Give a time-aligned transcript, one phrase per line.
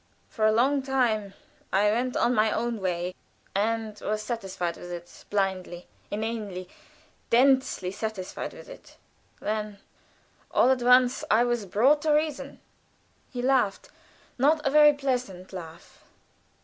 [0.29, 1.35] For a long time
[1.71, 3.13] I went on my own way,
[3.53, 6.67] and was satisfied with it blindly, inanely,
[7.29, 8.97] densely satisfied with it;
[9.41, 9.77] then
[10.49, 12.61] all at once I was brought to reason"
[13.31, 13.89] He laughed,
[14.39, 16.03] not a very pleasant laugh.